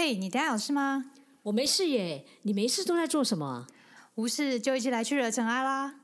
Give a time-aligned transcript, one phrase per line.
[0.00, 1.06] 嘿，你等下有事吗？
[1.42, 3.66] 我没事耶，你没事都在做什么？
[4.14, 5.94] 无事就一起来去惹尘埃啦！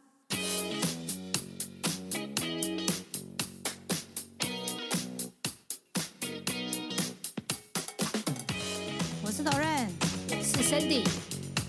[9.22, 9.86] 我是 Doren，
[10.28, 11.06] 我是 Sandy，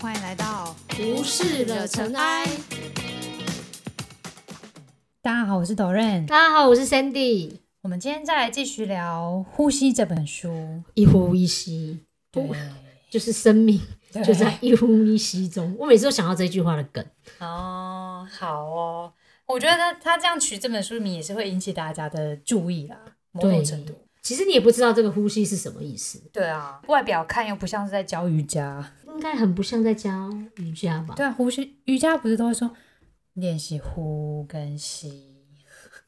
[0.00, 2.44] 欢迎来到无事惹尘埃。
[5.22, 6.26] 大家好，我是 Doren。
[6.26, 7.58] 大家好，我是 Sandy。
[7.82, 10.82] 我们今天再来继续聊《呼吸》这本书。
[10.94, 12.00] 一呼一吸，
[12.42, 12.58] 对，
[13.10, 13.80] 就是生命
[14.24, 15.74] 就在一呼一吸中。
[15.78, 17.04] 我每次都想到这句话的梗。
[17.38, 19.12] 哦，好哦。
[19.46, 22.98] 我觉得他他这样取这本书名也是会引起大家的注意啦，
[23.32, 23.94] 某种程度。
[24.20, 28.92] 其实你也不知道这个呼吸是什么意思，对啊，外表看又不像是在教瑜伽。
[29.06, 31.14] 应该很不像在教瑜伽吧？
[31.14, 32.68] 对啊，呼吸瑜伽不是都会说
[33.34, 35.36] 练习呼跟吸？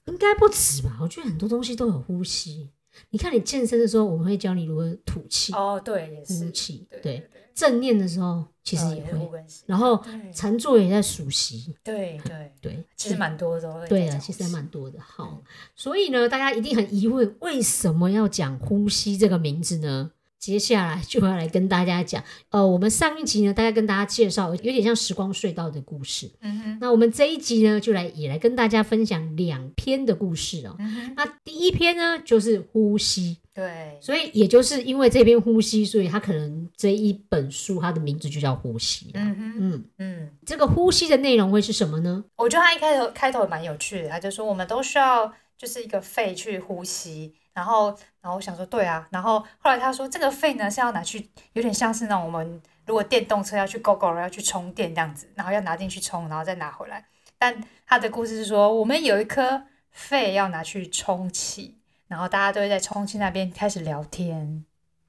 [0.06, 0.98] 应该不止吧？
[1.00, 2.70] 我觉得很多东西都有呼吸。
[3.10, 6.50] 你看，你健身的时候，我们会教你如何吐气、哦，对，也呼是。
[6.50, 6.86] 气。
[7.02, 9.18] 对正念的时候其实也会。
[9.66, 11.74] 然后对禅坐也在数息。
[11.82, 13.86] 对对， 对，其实蛮多的。
[13.88, 14.98] 对啊，其实还蛮多的。
[15.00, 15.42] 好，
[15.74, 20.12] 所以呢，大家一定很疑问，为什么要讲呼吸这个名字呢？
[20.38, 26.30] 接下来就要来跟大家讲，呃，我们上一集呢，大概跟大家介绍有点像时光隧道的故事。
[26.40, 30.76] 嗯哼，那我们这一集呢，就来也来跟大家分享两篇的故事哦。
[30.78, 39.18] 嗯，那第一篇呢，就是呼吸，对，所以也就是因为这篇呼吸，所以它可能这一本书它的名字就叫呼吸啊。
[39.20, 42.24] 嗯哼，嗯，嗯，这个呼吸的内容会是什么呢？
[42.36, 47.92] 我觉得它一开头开头蛮有趣的，他就说我们都需要就是一个肺去呼吸，然后
[48.28, 57.02] 然后我想说对啊，然后后来他说这个肺呢是要拿去有点像是那种我们如果电动车要去 GoGo 要去充电这样子，然后要拿进去充，然后再拿回来。
[57.38, 64.62] 但他的故事是说我们有一颗肺要拿去充气，然后大家都会在充气那边开始聊天。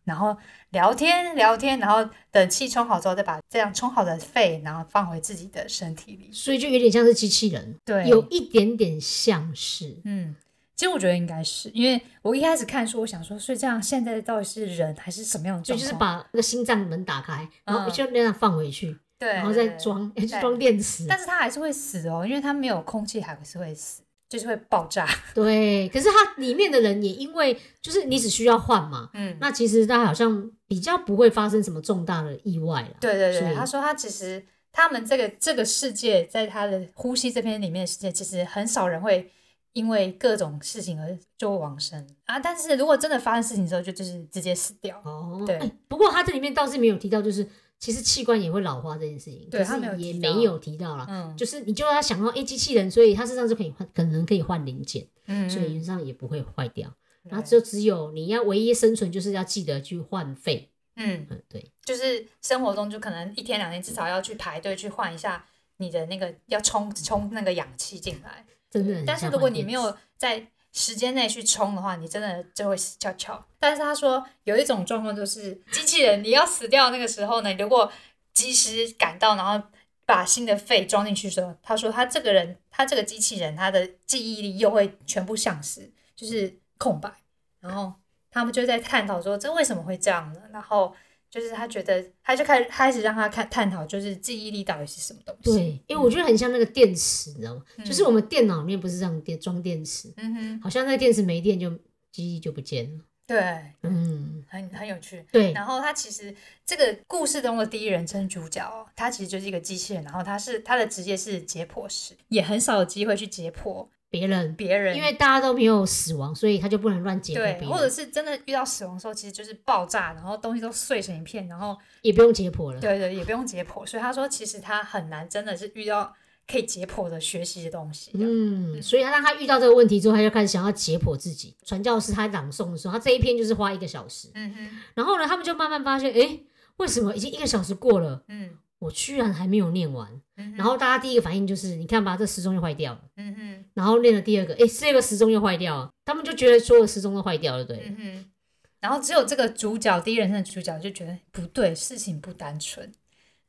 [0.05, 0.35] 然后
[0.69, 6.31] 聊天聊天，然后等气充好之后，再把这样充好的肺，然后放回自己的身体里。
[6.31, 9.99] 所以就有点像是机器人，对，有一点点像是。
[10.05, 10.35] 嗯，
[10.79, 15.75] 其实我觉得应该是，因为我一开始看书，我想说，所以这样现在到底是人还是什么样的就？
[15.75, 21.05] 就是把那个心脏门打开，然后嗯就那样放回去，对，然后再对，装，对装电池。
[21.05, 25.05] 但是它还是会死哦，因为它没有空气，还是会死，就是会爆炸。
[25.35, 32.95] 对，可是它里面的人也因为就是你只需要换嘛，嗯，那其实它好像比较不会发生什么重大的意外了。
[33.01, 34.41] 对对对，他说他其实
[34.71, 39.29] 他们这个这个世界，在他的呼吸这篇里面的世界，其实很少人会
[39.73, 42.39] 因为各种事情而就往生啊。
[42.39, 45.01] 但是如果真的发生事情之后，就就是直接死掉。
[45.05, 47.47] 哦，对哎不过它这里面倒是没有提到，就是
[47.77, 51.05] 其实器官也会老化这件事情，可是对他没有也提到没有提到啦。
[51.09, 56.93] 嗯就是你就要想到，哎，机器人，所以它身上就可以换，可能可以换零件，嗯，所以原则上也不会坏掉。
[57.23, 60.71] 然后就只有你要唯一生存，就是要记得去换肺。
[60.95, 65.45] 嗯，嗯，对，就是生活中就可能一天两天至少要去排队去换一下
[65.77, 68.45] 你的那个要充充那个氧气进来。
[68.69, 73.43] 真的但是如果你没有在时间内去充的话，你真的就会死翘翘。
[73.59, 77.91] 但是他说有一种状况就是机器人你要死掉那个时候呢，如果
[78.33, 79.67] 及时赶到，然后
[80.05, 87.11] 把新的肺装进去的时候，他说他这个人他这个机器人他的记忆力又会全部丧失，就是空白。
[87.59, 87.93] 然后
[88.31, 90.41] 他们就在探讨说这为什么会这样呢？
[90.51, 90.95] 然后
[91.29, 95.51] 就是他觉得他就开始开始让他看探讨，就是记忆力到底是什么东西。
[95.51, 97.63] 对，因为我觉得很像那个电池，你知道吗？
[97.85, 101.69] 就是我们电脑里面不是这样电装电池，嗯哼，好像那个电池没电就
[102.11, 103.03] 记忆就不见了。
[103.27, 103.37] 对，
[103.83, 105.23] 嗯，很很有趣。
[105.31, 106.33] 对，然后他其实
[106.65, 122.79] 这个故事中的第一人称主角哦，他其实就是一个机器人，然后他是他的职业是解剖师，也很少有机会去解剖别人别人，因为大家都没有死亡，所以他就不能乱解剖对，别或者，是真的遇到死亡的时候，其实就是爆炸，然后东西都碎成一片，然后也不用解剖了。
[122.79, 126.13] 对对，也不用解剖，所以他说其实他很难真的是遇到
[126.47, 128.11] 可以解剖的学习的东西。
[128.15, 131.55] 嗯，嗯，所以他当他遇到这个问题之后，他就开始想要解剖自己。
[131.63, 136.39] 传教士他朗诵的时候，他这一篇就是花一个小时，嗯哼，然后呢，他们就慢慢发现，哎，
[136.77, 138.49] 为什么已经一个小时过了，嗯
[138.79, 140.09] 我居然还没有念完？
[140.37, 143.01] 嗯，然后大家第一个反应就是，你看吧，这时钟又坏掉了。
[143.17, 147.77] 嗯哼，然后练了第二个，哎，这个时钟又坏掉了，他们就觉得所有时钟都坏掉了，对。
[147.85, 148.31] 嗯哼，
[148.79, 152.89] 然后只有这个主角第一人称的主角就觉得不对，事情不单纯，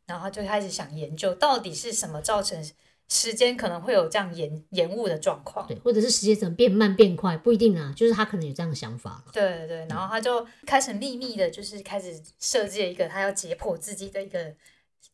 [0.07, 2.61] 然后他就开始想研究到底是什么造成
[3.09, 5.65] 时间可能会有这样延延误的状况。
[5.69, 9.33] 对，或者是时间怎么变慢变快，不一定啊，就是他可能有这样的想法了。
[9.33, 14.53] 对对对，然后他就开始秘密的，就是开始设计了一个他要解剖自己的一个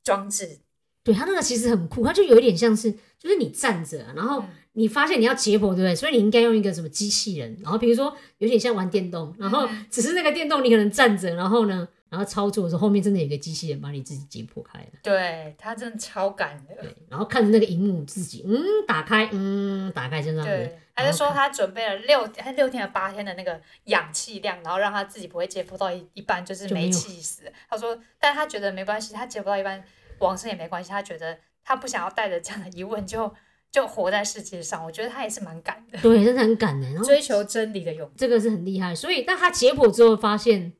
[0.06, 0.60] 装置。
[1.02, 5.94] 对他那个其实很酷，他就有一点像是，就是你站着啊、然后嗯你发现你要解剖，对不对？
[5.94, 14.86] 所以你应该用一个什么机器人，然后比如说有点像玩电动，然后嗯只是那个电动你可能站着，然后呢，然然后操作的时候，后面真的有一个机器人把你自己解剖开了。
[15.02, 16.74] 对他真的超感的。
[16.82, 20.78] 对，然后看着那个荧幕，自己嗯打开，嗯打开，就这样子对，。
[20.94, 27.42] 他然后看就说他准备了六，他六天还八天的那个氧气量，然后让他自己不会解剖到一一半就是没气死。
[27.68, 29.84] 他说，但他觉得没关系，他解剖到一半
[30.18, 33.32] 往生也没关系，他觉得他不想要带着这样的疑问就
[33.70, 34.84] 就活在世界上。
[34.84, 36.86] 我觉得他也是蛮敢的，对，真的很敢的。
[36.88, 38.14] 然后追求真理的勇气。
[38.16, 40.72] 这个是很厉害，所以但他解剖之后发现，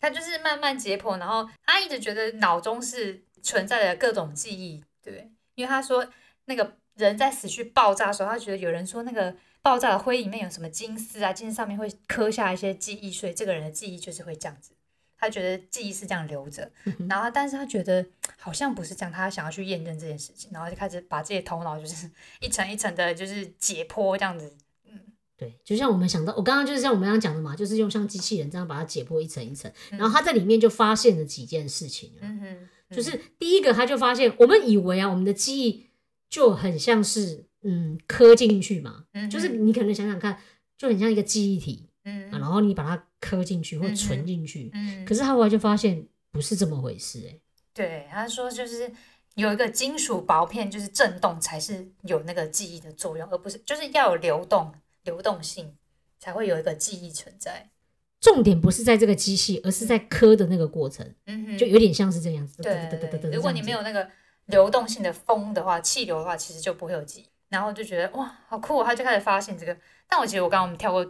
[0.00, 6.06] 他就是慢慢解剖，然后他一直觉得脑中是存在的各种记忆，对，因为他说
[6.44, 14.72] 那个人在死去爆炸的时候，他觉得有人说那个爆炸的灰里面有什么金丝啊，金丝上面会刻下一些记忆，所以这个人的记忆就是会这样子。
[15.18, 16.70] 他觉得记忆是这样留着，
[17.08, 18.06] 然后但是他觉得
[18.38, 22.08] 好像不是这样，他想要去验证这件事情，然后就开始把自己的头脑就是
[22.40, 24.56] 一层一层的，就是解剖这样子。
[25.36, 35.86] 对，就像我们想到，我刚刚就是像我们刚刚讲的嘛，就是用像机器人这样把它解剖一层一层，然后他在里面就发现了几件事情啊，嗯哼，就是第一个他就发现，我们以为啊，我们的记忆
[36.28, 40.40] 就很像是嗯磕进去嘛，嗯就是你可能想想看，
[40.76, 41.87] 就很像一个记忆体
[42.38, 47.40] 然后你把它磕进去或存进去，嗯可是他后来就发现不是这么回事、欸，
[47.74, 48.90] 对，他说就是
[49.34, 54.72] 有一个金属薄片，就是震动才是有那个记忆的作用，而不是就是要有流动
[55.04, 55.74] 流动性
[56.18, 57.70] 才会有一个记忆存在。
[58.20, 62.62] 重点不是在这个机器，而是在磕的那个过程，嗯哼，就有点像是这样子。
[62.62, 64.08] 对对对对对，如果你没有那个
[64.46, 67.26] 流动性的风的话，气流的话，其实就不会有记忆。
[67.48, 68.84] 然后就觉得哇，好酷、哦！
[68.84, 69.74] 他就开始发现这个。
[70.06, 71.02] 但我觉得我刚刚我们跳过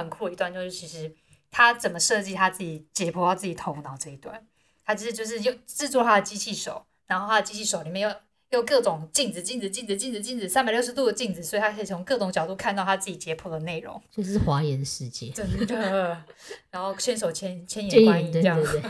[0.00, 1.12] 很酷的一段，就是其实
[1.50, 4.46] 他怎么设计他自己解剖他自己头脑这一段，
[4.84, 8.16] 他其实就是用制作他的机器手，然后他的机器手里面又
[8.50, 14.00] 又各种镜子、镜子、镜子、镜子、镜子，三百六十度的镜子，所以他可以从各种角度看到他自己解剖的内容。
[14.14, 15.30] 这是华严世界。
[15.30, 16.24] 真的，
[16.70, 18.82] 然后牵手牵牵眼观音这样对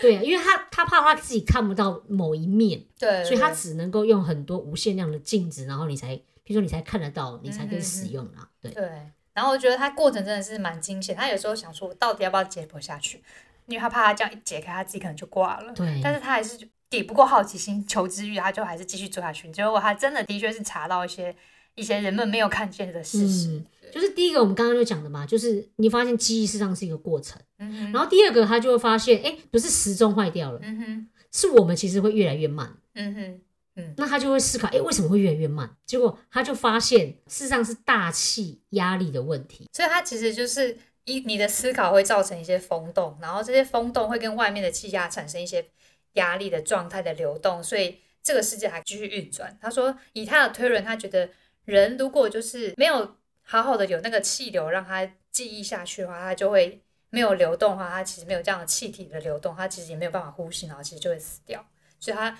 [0.00, 8.50] 对， 因为他他怕他自己看不到某一面，对，所以他只能够用很多无限量的镜子，然后你才，比如说你才看得到，你才可以嗯使用啊。
[8.60, 8.90] 对，对，
[9.34, 11.14] 然后我觉得他过程真的是蛮惊险。
[11.14, 13.22] 他有时候想说，我到底要不要解剖下去？
[13.66, 15.72] 因为他怕他这样一解开，他自己可能就挂了。
[15.72, 19.50] 对但是他还是抵不过好奇心、求知欲，他就还是继续做下去。
[19.50, 21.34] 结果他真的的确是查到一些
[21.74, 23.48] 一些人们没有看见的事实。
[23.48, 30.60] 嗯，就是第一个我们刚刚就讲的嘛，就是你发现记忆实际上是一个过程，嗯，然后第二个他就会发现，哎，不是时钟坏掉了，
[31.32, 32.76] 是我们其实会越来越慢。
[32.94, 33.40] 嗯哼，
[33.96, 35.68] 那他就会思考，哎，为什么会越来越慢？
[35.84, 39.68] 结果他就发现，事实上是大气压力的问题。
[39.72, 45.66] 所以它其实就是一你的思考会造成一些风动，然后这些风动会跟外面的气压产生一些
[46.12, 49.58] 压力的状态的流动，所以这个世界还继续运转。
[49.60, 51.28] 他说，以他的推论，他觉得
[51.64, 56.80] 人如果就是没有好好的有那个气流让他记忆下去的话，他就会
[57.10, 61.66] 没有流动的话，他其实没有这样的气体的流动，他其实也没有办法呼吸，然后其实就会死掉。
[61.98, 62.38] 所以他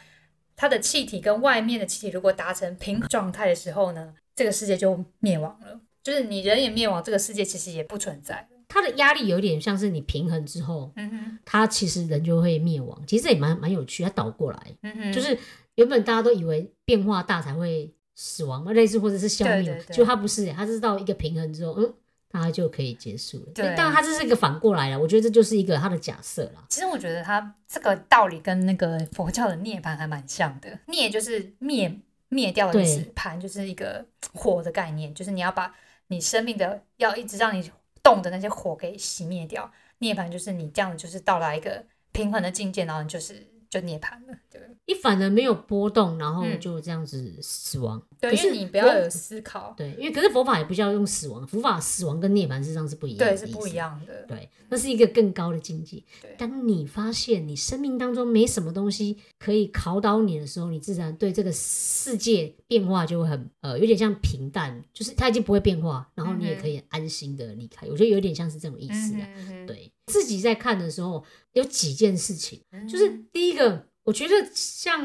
[0.56, 5.80] 它的气体跟外面的气体如果达成平衡状态的时候呢，这个世界就灭亡了。
[6.02, 8.46] 就是你人也灭亡，这个世界其实也不存在。
[8.68, 13.00] 它的压力有点像是你平衡之后，嗯哼，它其实人就会灭亡。
[13.06, 15.38] 其实也蛮蛮有趣，它倒过来，嗯哼，就是
[15.76, 21.94] 原本大家都以为变化大才会死亡嘛，类似或者是消灭就它不是，它是到一个平衡之后，嗯，
[22.42, 23.52] 它就可以结束了。
[23.54, 26.64] 对当然它这是一个反过来了，我觉得这就是一个他的假设啦。
[26.68, 30.78] 其实我觉得他这个道理跟那个佛教的涅槃还蛮像的。
[30.86, 35.74] 涅就是灭灭掉的意思，盘就是一个火的概念，就是你要把
[36.08, 37.70] 你生命的要一直让你
[38.02, 39.70] 动的那些火给熄灭掉。
[39.98, 43.46] 涅槃就是你这样就是到达一个平衡的境界，然后你就是
[43.80, 44.36] 就涅槃了。
[44.50, 48.02] 对你反而没有波动，然后嗯就这样子死亡。
[48.20, 54.26] 对，可是因为你不要有思考，对，因为可是佛法也不叫用死亡，佛法死亡跟涅槃事实上是不一样的对，是不一样的。
[54.28, 56.34] 对，那是一个更高的境界对。
[56.36, 67.86] 当你发现你生命当中没什么东西可以考倒你的时候，你自然对这个世界变化就会很呃，有点像平淡，就是它已经不会变化，然后你也可以安心的离开。
[67.86, 69.26] 我觉得有点像是这种意思啊。
[69.66, 71.24] 对自己在看的时候，
[71.54, 75.00] 有几件事情，嗯就是第一个，我觉得像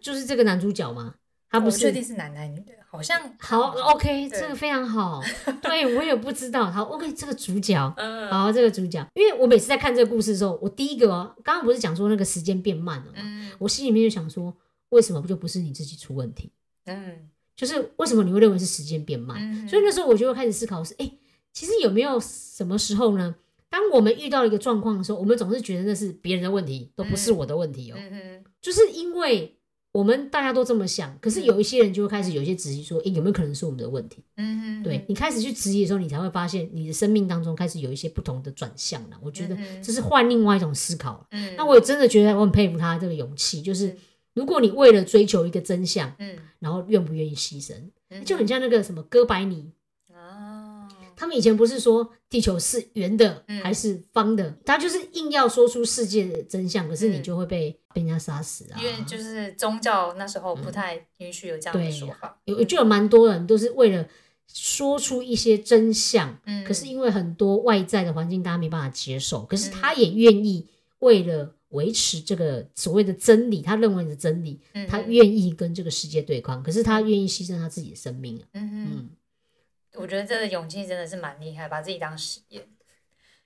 [0.00, 1.16] 就是这个男主角嘛，
[1.50, 5.20] 他不是确定是男的女的，好像好 OK，这个非常好。
[5.60, 7.92] 对我也不知道，好 OK，这个主角。
[7.96, 14.54] 嗯好，这个主角，因为我每次在看这个故事的时候，我第一个哦，刚刚不是讲说那个时间变慢了嘛，嗯我心里面就想说，
[14.90, 16.50] 为什么就不是你自己出问题？
[16.86, 19.38] 嗯就是为什么你会认为是时间变慢？
[19.40, 21.10] 嗯，所以那时候我就会开始思考是，哎，
[21.52, 23.34] 其实有没有什么时候呢？
[23.74, 27.96] 当我们遇到一个状况的时候，我们总是觉得那是别人的问题，都不是我的问题哦。
[28.62, 29.52] 就是因为
[29.90, 34.22] 我们大家都这么想，可是有一些人就会开始有一些质疑说，诶，有没有可能是我们的问题？
[34.84, 39.18] 对你开始去质疑的时候，你才会发现你的生命当中开始有一些不同的转向了。
[39.20, 41.26] 我觉得这是换另外一种思考。
[41.32, 43.92] 嗯，那我也真的觉得我很佩服他这个勇气，就是
[44.34, 47.74] 如果你为了追求一个真相，嗯然后愿不愿意牺牲，
[48.10, 49.72] 嗯就很像那个什么哥白尼，啊，
[51.16, 53.60] 他们以前不是说地球是圆的嗯。
[53.62, 58.80] 还是方的，他就是硬要说出世界的真相，可是你嗯就会被被人家杀死啊。
[58.80, 64.06] 因为就是宗教那时候不太允许有这样的说法，有就有蛮多人都是为了
[64.52, 70.66] 说出一些真相，嗯，可是因为很多外在的环境大家没办法接受，可是他也愿意
[70.98, 74.86] 为了维持这个所谓的真理，他认为的真理，嗯。
[74.86, 78.44] 他愿意跟这个世界对抗，可是他愿意牺牲他自己的生命啊。
[78.52, 79.08] 嗯，嗯，
[79.94, 82.66] 我觉得这个勇气真的是蛮厉害，把自己当实验。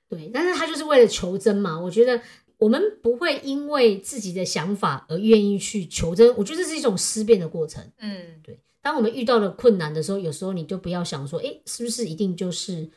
[0.09, 1.78] 对，但是他就是为了求真嘛。
[1.78, 2.21] 我觉得
[2.57, 7.93] 我们不会因为自己的想法而愿意去求真，我觉得这是一种思辨的过程。
[7.99, 12.90] 嗯对，当我们遇到了困难的时候，有时候你就不要想说，哎，是不是一定就是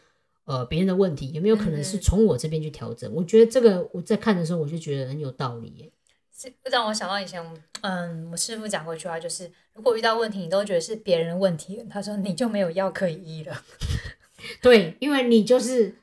[0.46, 1.31] 呃别人的问题？
[1.34, 3.12] 有没有可能是嗯从我这边去调整？
[3.13, 5.91] 我觉得这个我在看的时候，我就觉得很有道理耶。
[6.34, 7.46] 这让我想到以前，
[7.81, 13.63] 嗯，我师傅讲过一句话，就是如果遇到问题，你都觉得是别人的问题，他说你就没有药可以医了，
[14.61, 15.95] 对，因为你就是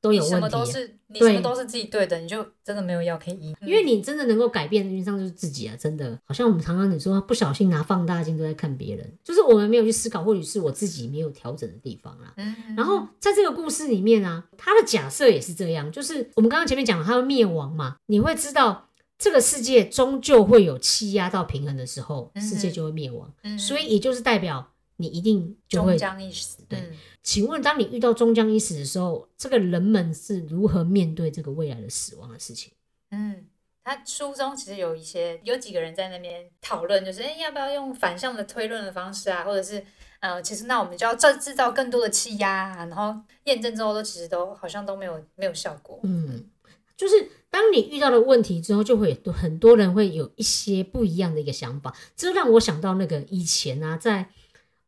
[0.00, 3.56] 都有你什么都是你什么都是自己对的，你就真的没有药可以医。
[3.62, 12.34] 因为你真的能够改变的原则上就是自己啊，真的，好像我们常常你说不小心拿放大镜都在看别人，就是我们没有去思考，或许是我自己没有调整的地方啦。
[12.36, 18.87] 嗯，然后在这个故事里面啊，他的假设也是这样，就是我们刚刚前面讲了，他要灭亡嘛，你会知道
[19.18, 25.96] 这个世界终究会有欺压到平衡的时候，嗯世界就会灭亡，嗯所以也就是代表你一定就终会。
[25.96, 26.62] 将一死。
[26.68, 32.72] 对嗯请问，当你遇到终将一死的时候，这个人们是如何面对这个未来的死亡的事情？
[33.10, 33.44] 嗯，
[33.84, 39.84] 他书中其实有一些有几个人在那边讨论，就是哎，要不要用反向的推论的方式啊，或者是
[40.20, 46.00] 呃，其实那我们就要制制造更多的气压啊，然后验证之后都其实都好像都没有没有效果。
[46.04, 46.44] 嗯，
[46.98, 54.28] 就是当你遇到了问题之后，就会有很多人会有一些不一样的一个想法，这让我想到那个以前啊，在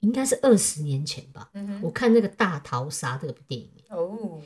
[0.00, 3.70] 应该是二十年前吧，嗯，我看那个《大逃杀》这个电影。
[3.90, 4.40] 哦，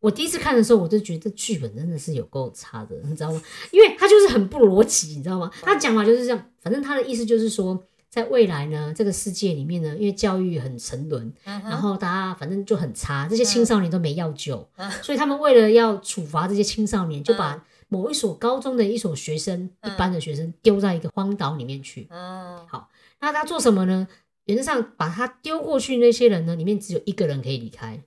[0.00, 3.42] 我第一次看的时候，我就觉得这剧本真的是有够差的，你知道吗？
[3.72, 5.50] 因为他就是很不逻辑，你知道吗？
[5.60, 7.84] 他讲法就是这样，反正他的意思就是说，
[8.16, 22.08] 在未来呢，这个世界里面呢，因为教育很沉沦，嗯然后大家反正就很差，这些青少年都没药救，嗯所以他们为了要处罚这些青少年，就把某一所高中的一所学生，嗯一般的学生丢在一个荒岛里面去。
[22.10, 22.88] 好
[23.20, 24.08] 那他做什么呢？
[24.46, 28.02] 原则上把他丢过去那些人呢，里面只有一个人可以离开。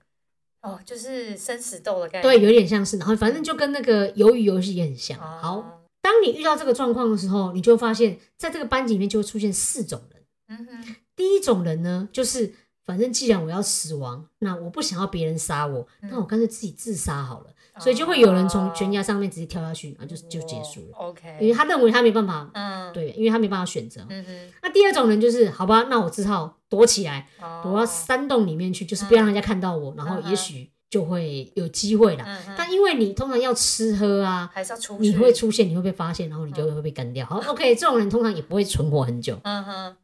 [0.62, 2.22] 哦，就是生死斗的概念。
[2.22, 5.16] 对，有点像是，然后反正就跟那个鱿鱼游戏也很像。
[5.20, 5.79] 哦好，，
[6.10, 10.24] 当你遇到这个状况的时候，你就会发现，在这个班级里面就会出现四种人。
[10.48, 12.52] 嗯哼，第一种人呢，就是
[12.84, 17.46] 反正既然我要死亡，那我不想要别人杀我，嗯那我干脆自己自杀好了。
[17.78, 21.08] 所以就会有人从悬崖上面直接跳下去，然后就就结束了，哦。
[21.10, 24.04] OK，因为他认为他没办法，嗯，对，因为他没办法选择。
[24.08, 27.60] 嗯哼，那第二种人就是，好吧，那我只好躲起来，哦。
[27.62, 32.24] 躲到山洞里面去，就是不要让人家看到我，然后也许就会有机会啦。
[32.26, 35.02] 嗯哼，但因为你通常要吃喝啊，还是要出去。
[35.02, 37.24] 你会出现，你会被发现，然后你就会被干掉。
[37.24, 39.38] 好，OK，这种人通常也不会存活很久。
[39.44, 39.96] 嗯哼，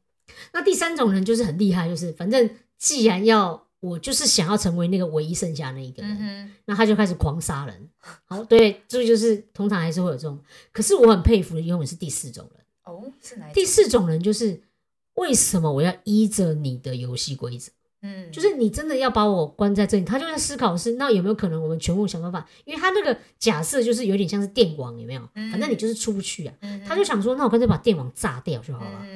[0.52, 7.88] 那第三种人就是很厉害，就是反正既然要我就是想要成为那个唯一剩下那一个人，嗯，那他就开始狂杀人。
[8.24, 10.38] 好，对，这个就是通常还是会有这种。
[10.72, 12.64] 可是我很佩服的永远是第四种人。
[12.84, 13.50] 哦，是哪？
[13.52, 14.62] 第四种人就是
[15.14, 17.72] 为什么我要依着你的游戏规则？
[18.02, 22.46] 嗯，就是你真的要把我关在这里，他就在思考是那有没有可能我们全部想办法？
[22.64, 25.28] 因为他那个假设就是有点像是电网，有没有？
[25.34, 26.54] 嗯反正你就是出不去啊。
[26.60, 29.06] 嗯，他就想说，那我干脆把电网炸掉就好了。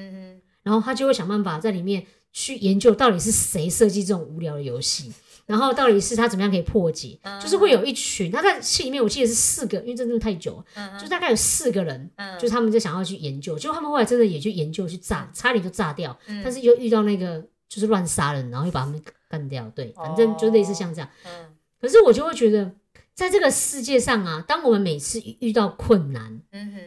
[0.63, 5.11] 然后他就会想办法在里面去研究到底是谁设计这种无聊的游戏，
[5.47, 10.63] 然后到底是他怎么样可以破解，嗯就是会有一群他在戏里面我记得是四个，因为这真的太久
[11.01, 21.09] 就大概有四个人，嗯，就是他们在想要去研究，结果他们后来真的也去研究去炸，差点就炸掉，嗯但是又遇到那个就是乱杀人，然后又把他们干掉，对，反正就类似像这样。
[21.25, 22.71] 嗯可是我就会觉得，
[23.15, 26.81] 在这个世界上啊，当我们每次遇到困难，嗯哼，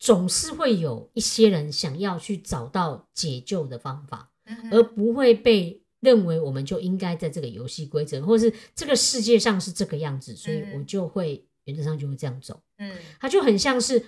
[0.00, 12.60] 总是会有一些人想要去找到解救的方法，嗯而不会被认为我们就应该在这个游戏规则，或是这个世界上是这个样子，所以嗯我就会原则上就会这样走。
[12.78, 14.04] 嗯它就很像是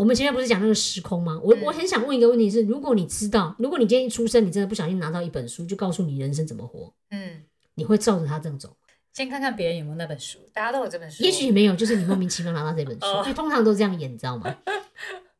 [0.00, 1.38] 我们前面不是讲那个时空吗？
[1.44, 7.42] 我嗯我很想问一个问题是：如果你知道，如果你今天一出生，你真的不小心拿到一本书，就告诉你人生怎么活，嗯，
[7.74, 8.74] 你会照着它这样走？
[9.12, 14.56] 先看看别人有没有那本书，大家都有这本书，也 许没有，就是你莫名其妙拿到这本书，哦因为通常都这样演，你知道吗？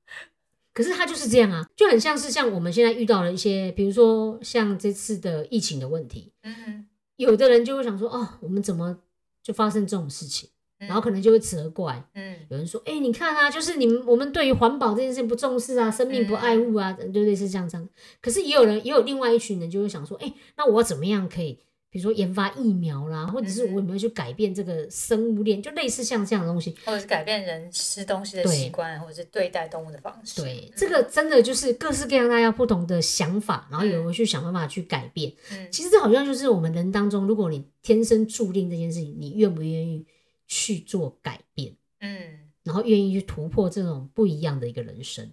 [0.75, 6.87] 可是他就是这样啊，就很像是像我们现在遇到了一些，比如说像这次的疫情的问题，嗯哼，
[7.17, 8.99] 有的人就会想说，哦，我们怎么
[9.43, 10.51] 就发生这种事情？
[10.81, 17.89] 然后可能就会责怪，嗯有人说，哎、你看啊，就是你们我们对于环保这件事情不重视啊，生命不爱护啊，就类似这样这样。
[18.23, 21.59] 可是也有人，也有另外一群人就会想说，哎、那我怎么样可以，
[21.91, 26.75] 比如说研发疫苗啦，或者是我有没有去改变这个生物链，就类似像这样的东西。
[26.87, 30.41] 或者是改变人吃东西的对习惯，或者是对待动物的方式。
[30.41, 35.31] 对，这个真的就是各式各样大家不同的想法，然后有人去想办法去改变。
[35.53, 40.07] 嗯其实这好像就是我们人当中，如果你天生注定这件事情，你愿不愿意
[40.51, 45.31] 去做改变，嗯然后愿意去突破这种不一样的一个人生。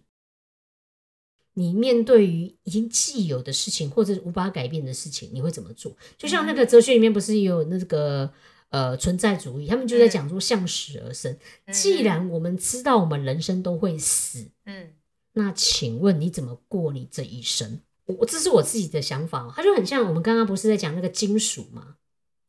[1.54, 5.92] 你面对于已经既有的事情，或者是无法改变的事情，你会怎么做？
[6.20, 8.32] 就像那个哲学里面不是也有那个
[8.70, 11.36] 呃存在主义，他们就在讲说向死而生。
[11.66, 14.94] 嗯既然我们知道我们人生都会死，嗯
[15.34, 17.82] 那请问你怎么过你这一生？
[18.06, 21.97] 我这是我自己的想法哦，它就很像我们刚刚不是在讲那个金属吗？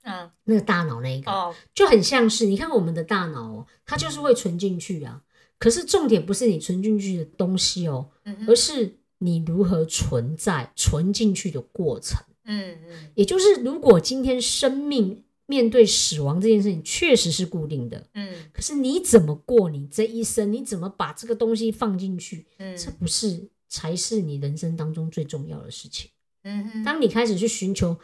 [0.03, 5.23] 嗯那个大脑那一个，哦就很像是你看我们的大脑哦，它就是会存进去啊。
[5.59, 12.17] 可是重点不是你存进去的东西哦，嗯而是你如何存在、存进去的过程。
[12.45, 20.53] 嗯嗯也就是，如果今天生命面对死亡这件事情确实是固定的，嗯可是你怎么过你这一生？
[20.53, 22.47] 你怎么把这个东西放进去？
[22.59, 26.09] 嗯这不是才是你人生当中最重要的事情。
[26.45, 27.99] 嗯哼当你开始去寻求、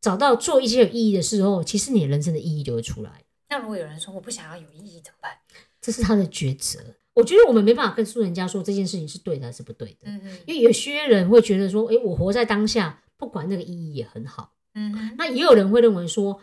[0.00, 3.24] 找到做一些有意义的时候，其实你人生的意义就会出来。
[3.48, 5.32] 那如果有人说我不想要有意义怎么办？
[5.80, 6.78] 这是他的抉择。
[7.14, 14.52] 我觉得我们没办法跟诉人家说这件事情是对的还是不对的，嗯嗯因为有些人会觉得说，诶，我活在当下，不管那个意义也很好。
[14.74, 16.40] 嗯哼那也有人会认为说，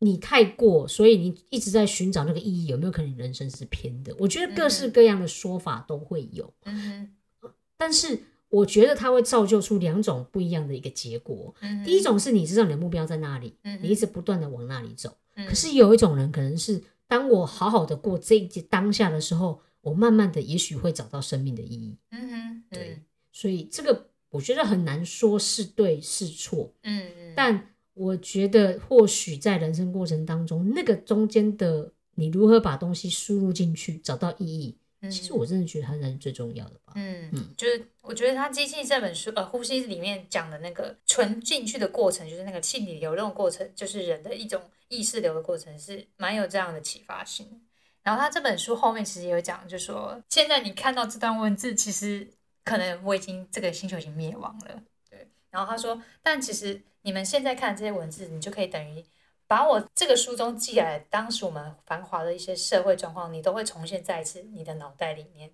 [0.00, 4.12] 你太过，所以你一直在寻找那个意义，有没有可能你人生是偏的？
[4.18, 7.08] 我觉得各式各样的说法都会有，嗯
[7.42, 11.54] 哼但是我觉得它会造就出两种不一样的一个结果。
[11.60, 15.16] 嗯第一种是你知道你的目标在那里，嗯你一直不断的往那里走。
[15.34, 21.96] 嗯可是有一种人，可能是当我好好的过这一节当下的时候，我慢慢的也许会找到生命的意义。
[22.10, 23.02] 嗯哼对
[23.32, 36.92] 所以这个我觉得很难说是对是错，嗯嗯但我觉得或许在人生过程当中，那个中间的你如何把东西输入进去，找到意义，嗯其实我真的觉得它才是最重要的吧。
[36.96, 47.62] 嗯嗯，就是我觉得他《机器》这本书，呃，呼吸里面讲的那个存进去的过程，就是那个气体流动的过程，就是人的一种意识流的过程，是蛮有这样的启发性。
[48.02, 52.26] 然后他这本书后面其实也有讲，就说现在你看到这段文字，其实
[52.64, 55.28] 可能我已经这个星球已经灭亡了，对。
[55.50, 59.04] 然后他说，但其实你们现在看这些文字，你就可以等于
[59.48, 65.50] 把我这个书中记来当时我们繁华的一些社会状况，你都会重现在一次你的脑袋里面。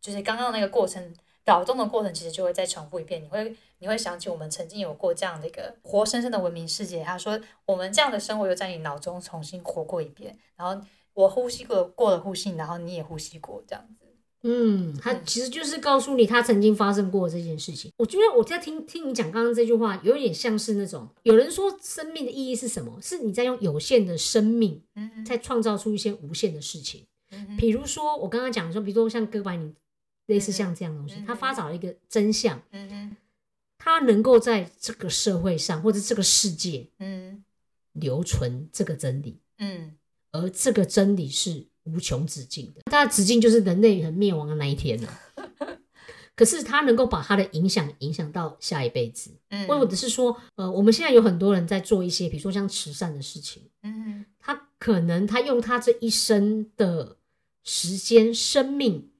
[0.00, 3.22] 就是刚刚那个过程，扰动的过程，其实就会再重复一遍。
[3.22, 7.02] 你会你会想起我们曾经有过这样的一个活生生的文明世界。
[7.02, 10.80] 他说，我们这样的生活又在你脑中重新活过一遍，然后
[11.12, 14.01] 我呼吸过过了呼吸，然后你也呼吸过，这样子。
[14.42, 17.92] 嗯，它嗯其实就是告诉你他曾经发生过这件事情。
[17.96, 22.98] 我觉得我在听听你讲刚刚这句话，有点像是那种有人说生命的意义是什么？
[23.00, 25.24] 是你在用有限的生命嗯哼。
[25.24, 27.06] 在创造出一些无限的事情。
[27.30, 29.72] 嗯比如说我刚刚讲说，比如说像哥白尼
[30.26, 33.16] 类似像这样的东西嗯，他发找了一个真相，嗯哼。
[33.78, 37.44] 他能够在这个社会上或者这个世界嗯。
[37.92, 39.96] 留存这个真理，嗯。
[40.30, 42.82] 而这个真理是无穷止境的。
[42.86, 45.20] 它的止境就是人类很灭亡的那一天了。
[46.34, 57.16] 可是它能够把它的影响影响到下一辈子，嗯，或者是说，呃，我们现在有很多人在做一些，比如说像慈善的事情，嗯他可能他用他这一生的
[57.62, 59.10] 时间、生命，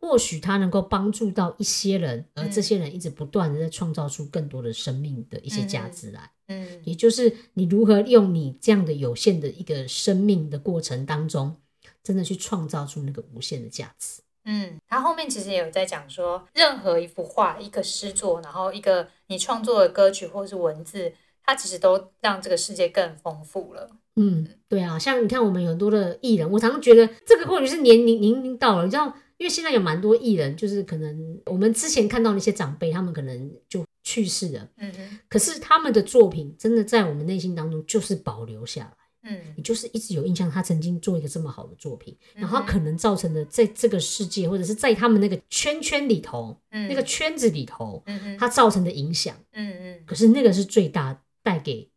[0.00, 6.30] 或许他能够帮助到一些人，而这些人一直不断的在创造出更多的生命的一些价值来。
[6.48, 11.54] 嗯也就是你如何用你这样的有限的一个生命的过程当中，
[12.06, 14.22] 真的去创造出那个无限的价值。
[14.44, 23.90] 嗯，他后面其实也有在讲说，任何一幅画、一个诗作，然后一个你创作的歌曲或者是文字，它其实都让这个世界更丰富了。
[24.14, 29.06] 嗯，对啊，像你看我们有很多的艺人，我常常觉得这个或许是年龄年龄到了，你知道，
[29.38, 39.05] 因为现在有蛮多艺人，就是可能我们之前看到那些长辈，他们可能就去世了，嗯哼，可是他们的作品真的在我们内心当中就是保留下来。
[39.26, 39.40] 嗯。
[39.56, 46.88] 你就是一直有印象，他曾经做一个这么好的作品，然后可能造成的在这个世界或者是在他们那个圈圈里头，嗯。
[46.88, 50.02] 那个圈子里头，嗯哼，它造成的影响，嗯嗯。
[50.06, 51.90] 可是那个是最大带给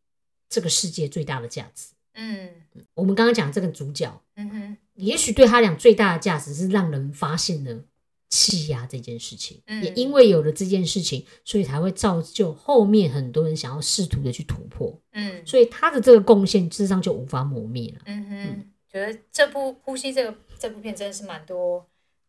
[0.50, 1.94] 这个世界最大的价值。
[2.16, 2.50] 嗯。
[2.94, 7.84] 我们刚刚讲这个主角，嗯哼，也许对他俩最大的价值是让人发现了
[8.30, 18.02] 气压这件事情，嗯也因为有了这件事情，所以才会造就后面很多人想要试图的去突破，嗯所以他的这个贡献事实上就无法磨灭了。
[18.06, 21.86] 嗯哼，觉得这部《呼吸》这个这部片真的是蛮多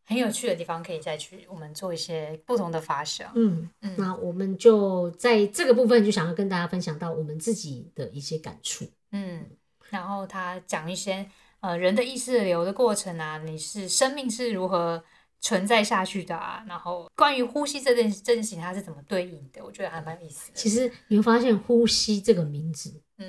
[0.07, 3.31] 很有趣的地方，可以再去我们做一些不同的发想。
[3.35, 8.87] 嗯，嗯那我们就在这个部分就想要跟大家分享到我们自己的一些感触。
[9.13, 9.45] 嗯，
[9.91, 11.29] 然后他讲一些
[11.61, 15.05] 呃人的意识流的过程啊，你是生命是如何
[15.40, 20.55] 存在下去的啊，然后关于呼吸这件这件事情它是怎么对应的，我觉得还蛮有意思的。
[20.55, 23.29] 其实你会发现，呼吸这个名字嗯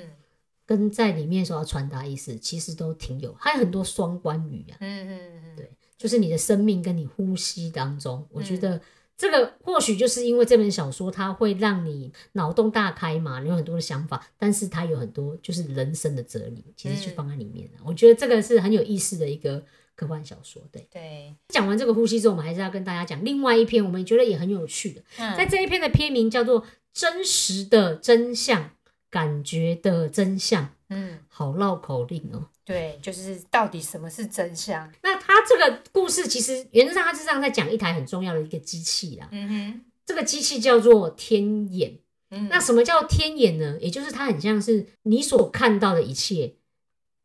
[0.64, 4.76] 跟在里面所要传达意思，其实都挺有，还有很多双关语啊。
[4.80, 8.80] 嗯嗯嗯，对就是你的生命跟你呼吸当中，我觉嗯得
[9.16, 17.80] 这个或许就是因为这本小说，它会让你脑洞大开嘛，你有很多的想法，但是它有很多就是人生的哲理，其实就嗯放在里面了。
[17.84, 19.64] 我觉得这个是很有意思的一个
[19.94, 20.62] 科幻小说。
[20.72, 28.62] 对，对，讲完这个呼吸之后，我们还是要跟大家讲另外一篇，我们觉得也很有趣的，嗯在这一篇的篇名叫做《真实的真相》，
[29.10, 32.48] 感觉的真相，嗯好绕口令哦。
[32.64, 34.88] 对，就是到底什么是真相？
[35.02, 39.28] 那他这个故事其实原则上，他是这样在讲一台很重要的一个机器啦。
[39.32, 41.98] 嗯哼，这个机器叫做天眼。
[42.34, 43.76] 嗯那什么叫天眼呢？
[43.78, 46.54] 也就是它很像是你所看到的一切，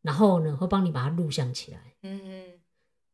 [0.02, 2.57] 然后呢会帮你把它录像起来，嗯哼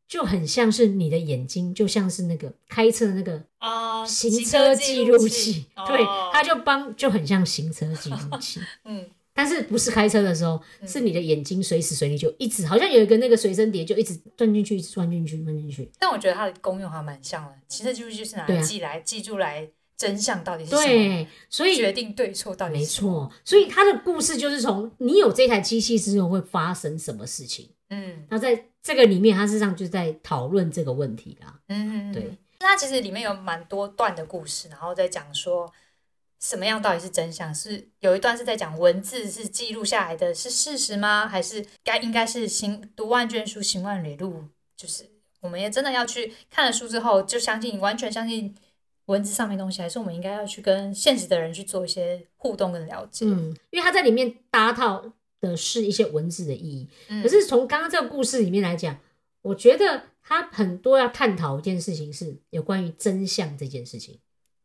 [0.06, 8.60] 就很像是你的眼睛，就像是那个开车的那个啊，行车记录器， 对，它就就帮就很像行车记录器。
[8.84, 15.90] 嗯但是不是开车的时候，嗯是你的眼睛随时随地就一直，好像有一个那个随身碟，就一直钻进去，一直钻进去，钻进去。
[15.98, 23.28] 但我觉得它的功用还蛮像的，其实就是就是拿来记来、记住来真相到底是什么，对，所以决定对错到底没是什么。
[23.28, 27.68] 错，所以它的故事就是从你有这台机器之后会发生什么事情。
[27.90, 31.60] 嗯那在这个里面，他事实上就在讨论这个问题啦。
[31.68, 32.38] 嗯，对。
[32.60, 35.70] 那它其实里面有蛮多段的故事，然后在讲说
[36.40, 41.26] 什么样到底是真相，是有一段是在讲文字是记录下来的是事实吗？
[41.26, 44.44] 还是该应该是行读万卷书，行万里路？
[44.76, 45.04] 就是
[45.40, 48.54] 我们也真的要去看了书之后，就相信完全相信
[49.06, 53.26] 文字上面的东西，还是我们应该要去跟现实的人去做一些互动跟了解？
[53.26, 55.04] 嗯，因为他在里面搭套
[55.50, 58.98] 的是一些文字的意义，嗯可是从刚刚这个故事里面来讲，
[59.42, 64.18] 我觉得他很多要探讨一件事情是有关于真相这件事情。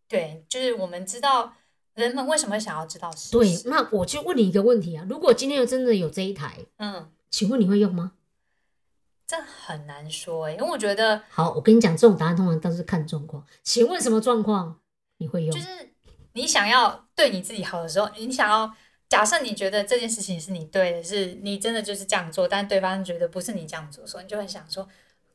[0.07, 1.53] 对，就是我们知道
[1.93, 8.13] 人们为什么想要知道事对，那我就问你一个问题啊，如果今天有真的有这一台，嗯，请问你会用吗？
[9.27, 13.45] 这很难说欸诶，因为我觉得好，我跟你讲，这种答案通常都是看状况。
[13.61, 14.79] 请问什么状况
[15.17, 15.55] 你会用？
[15.55, 15.67] 就是
[16.33, 18.73] 你想要对你自己好的时候，你想要
[19.09, 24.87] 假设你觉得这件事情是你对的，是你真的就是这样做，但对方觉得不是你这样做所以，你就很想说，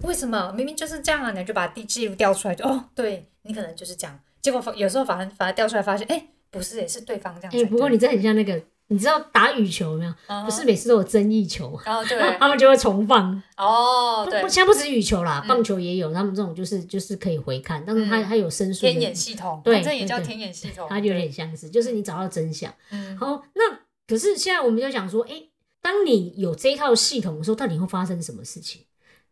[0.04, 1.32] 为什么明明就是这样啊？
[1.32, 4.18] 你就把地记录调出来，就哦，对你可能就是这样。
[4.40, 7.66] 结果反有时候反而反而调出来发现，哎，不是，也是对方这样才哎、对。
[7.66, 10.14] 不过你这很像那个，你知道打羽球有没有？
[10.44, 13.42] 不是每次都有争议球然后， 对，他们就会重放。
[13.56, 22.72] 哦，对现在不止羽球啦，嗯棒球也有，他们这种就是就是可以回看，但是它嗯它有申诉天眼系统，对反正也叫天眼系统，它就有点相似，就是你找到真相。
[22.90, 25.42] 嗯好，那可是现在我们就想说，哎、
[25.80, 28.82] 当你有这一套系统的时候，到底会发生什么事情？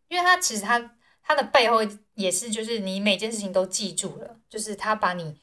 [0.08, 1.78] 因为它其实它它的背后
[2.14, 5.34] 也是，就是你每件事情都记住了，就是它把你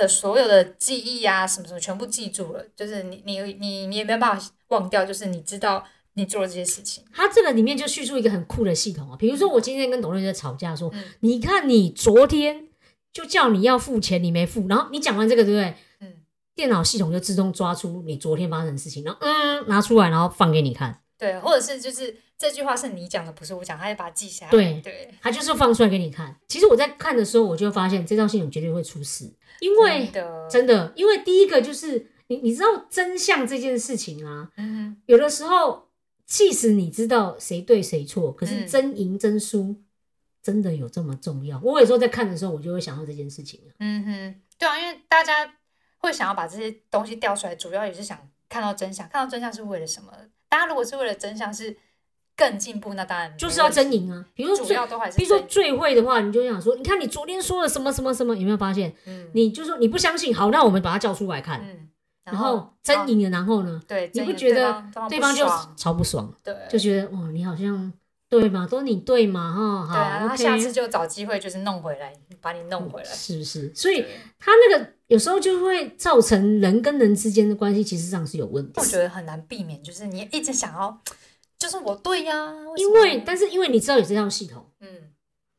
[0.00, 5.84] 的所有的记忆啊什么什么全部记住了，就是你你你你也没有办法忘掉，就是你知道
[6.14, 7.04] 你做了这些事情。
[7.12, 12.68] 它这个里面就叙述一个很酷的系统啊，比如说我今天跟董瑞在吵架说，嗯你看你昨天
[13.12, 15.74] 就叫你要付钱，你没付，然后你讲完这个对不对？
[16.00, 16.14] 嗯，
[16.54, 24.50] 电脑系统就自动抓出你昨天发生的事情，然后嗯拿出来，然后放给你看，对，或者是就是这句话是你讲的，不是我讲，他就把它记下来。
[24.50, 26.34] 对对，他就是放出来给你看。
[26.48, 29.30] 其实我在看的时候，我就发现这套系统绝对会出事，
[29.60, 30.10] 因为
[30.50, 35.88] 真的，因为第一个就是你你知道真相这件事情啊，嗯有的时候
[36.26, 39.76] 即使你知道谁对谁错，可是嗯真赢真输
[40.42, 41.60] 真的有这么重要？
[41.62, 43.70] 我有时候在看的时候，我就会想到这件事情啊。
[43.80, 45.54] 嗯哼，对啊，因为大家
[45.98, 48.18] 会想要把这些东西调出来，主要也是想
[48.48, 49.08] 看到真相。
[49.08, 50.12] 看到真相是为了什么？
[50.48, 51.76] 大家如果是为了真相是
[52.40, 54.24] 更进步，那当然就是要真赢啊！
[54.34, 58.90] 比如说主最，要都还是比如说真最会的话，你就想说，你看你昨天说了什么什么什么，有没有发现？
[59.04, 61.88] 嗯你就说你不相信，好，那我们把他叫出来看，嗯，
[62.24, 67.92] 然后真赢了，然后呢，对，你不觉得对对方就超不爽，对就觉得哇，你好像
[68.30, 73.08] 对嘛，都你对嘛，哈，好对啊，他下次就找机会就是弄回来，把你弄回来。
[73.10, 73.70] 是不是？
[73.74, 74.04] 所以
[74.38, 78.84] 他那个有时候就会造成人跟人之间的关系其实上是有问题我。
[78.84, 81.00] 觉得很难避免，就是你一直想要，
[81.60, 84.88] 就是我对呀、因为，但是因为你知道有这套系统，嗯。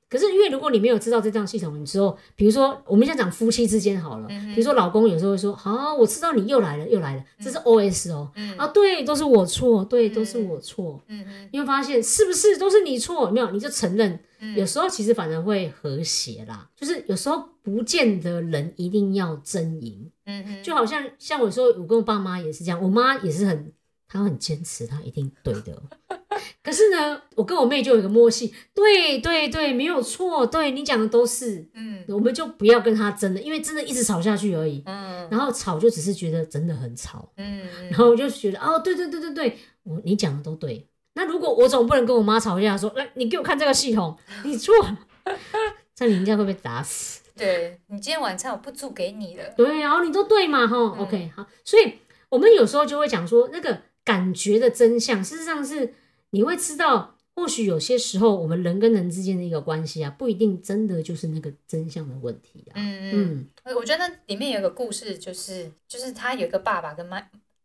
[0.10, 13.24] 可是因为如果你没有知道这套系统之后，比如说我们现在讲夫妻之间好了，比如说老公有时候会说，好，我知道你又来了，又来了，这是 O S 哦，啊，对，都是我错，对，都是我错，嗯嗯你会发现是不是都是你错？
[13.28, 14.20] 有没有，你就承认。
[14.58, 23.72] 有时候其实反而会和谐啦，就是有时候不见得人一定要争赢，嗯嗯，就好像像我说，我跟我爸妈也是这样，我妈也是很，
[24.12, 25.82] 她很坚持，他一定对的。
[26.62, 34.84] 可是呢，我跟我妹就有一个默契，对对对，没有错，对你讲的都是，嗯我们就不要跟他争了，因为真的一直吵下去而已。
[34.86, 40.86] 嗯然后吵就只是觉得真的很吵，嗯然后我就觉得哦，对对对对对，我你讲的都对。
[41.14, 44.98] 那如果我总不能跟我妈吵架说，来你给我看这个系统，你错了，
[45.96, 47.22] 这样人家会被打死。
[47.38, 51.94] 对你今天晚餐我不煮给你了，对，然后你都对嘛，哈、o k 好，所以
[52.30, 55.94] 我们有时候就会讲说，那个感觉的真相，事实上是
[56.32, 62.74] 你会知道，或许有些时候我们人跟人之间的一个关系啊，不一定真的就是那个真相的问题啊。
[62.76, 63.50] 嗯嗯。
[63.76, 67.22] 我觉得那里面有一个故事，就是就是他有一个爸爸跟妈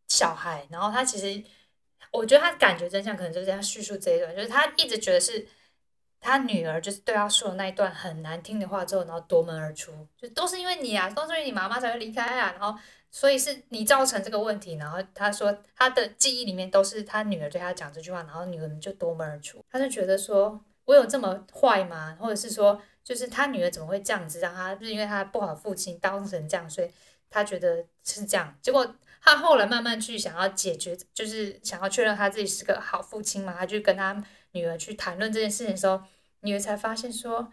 [0.09, 1.43] 小孩，然后他其实
[2.13, 5.47] 我觉得他感觉真相可能就是他叙述这一段，就是他一直觉得是
[6.21, 12.79] 他女儿就是对他说的那一段很难听的话之后，然后夺门而出，就都是因为你啊，都是因为你妈妈才会离开啊，然后
[13.17, 22.15] 所以是你造成这个问题，然后他说他的记忆里面都是他女儿对他讲这句话，然后女儿就夺门而出，他就觉得说我有这么坏吗？
[22.21, 26.91] 或者是说就是他女儿怎么会这样子，让他就是因为他不好父亲当成这样，所以
[27.31, 28.55] 他觉得是这样。
[28.61, 28.87] 结果
[29.23, 36.03] 他后来慢慢去想要解决，就是想要确认他自己是个好父亲嘛，他就跟他女儿去谈论这件事情的时候，
[36.41, 37.51] 女儿才发现说。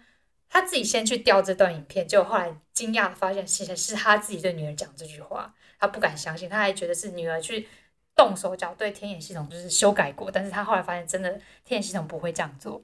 [0.49, 7.67] 他自己先去调这段影片，结果后来惊讶的发现，其实是他自己对女儿讲这句话，他不敢相信，他还觉得是女儿去
[8.15, 11.31] 动手脚对天眼系统就是修改过，但是他后来发现真的
[11.65, 12.83] 天眼系统不会这样做，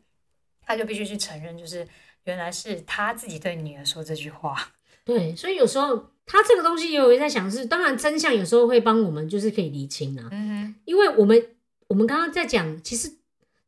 [0.62, 1.88] 他就必须去承认，就是
[2.24, 4.72] 原来是他自己对女儿说这句话。
[5.06, 11.56] 对，所以有时候他这个东西也有在想是，当然真相有时候会帮我们就是可以厘清啊，嗯哼因为我们
[11.88, 13.12] 我们刚刚在讲，其实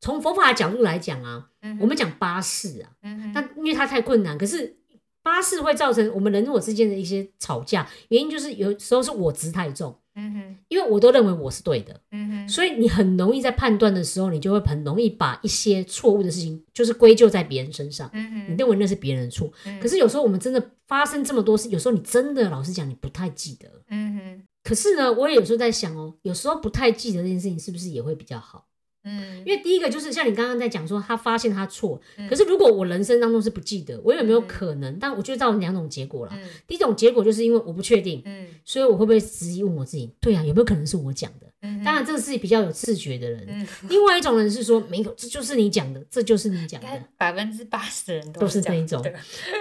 [0.01, 4.75] 从佛法的角度来讲啊，哼，我们讲八事啊，嗯哼，那因为它太困难，可是
[5.23, 19.51] 八事会造成我们人我之间的一些吵架，原因就是有时候是我执太重，嗯哼，因为我都认为我是对的，嗯哼，所以你很容易在判断的时候，你就会很容易把一些错误的事情就是归咎在别人身上，嗯哼，你认为那是别人的错。
[19.65, 23.69] 嗯可是有时候我们真的发生这么多事，有时候你真的老实讲，你不太记得。
[23.89, 28.65] 嗯哼，可是呢，我也有时候在想哦，有时候不太记得这件事情，是不是也会比较好？
[29.03, 34.97] 嗯，因为第一个就是像你刚刚在讲说，他发现他错，嗯可是如果我人生当中是不记得，我有没有可能？
[34.99, 36.31] 但我觉得造成两种结果了。
[36.35, 41.47] 嗯第一种结果就是因为我不确定，嗯所以我会不会质疑问我自己，对啊，有没有可能是我讲的？
[41.63, 43.45] 嗯，当然，这个是比较有自觉的人。
[43.47, 46.87] 嗯，另外一种人是说，没有，这就是你讲的，这就是你讲的，
[47.17, 49.13] 百分之八十的人都是这一种对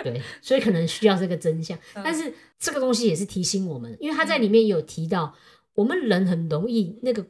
[0.03, 1.77] 对，所以可能需要这个真相。
[1.95, 5.35] 嗯但是这个东西也是提醒我们，因为他在里面有提到，
[5.75, 7.27] 我们人很容易那个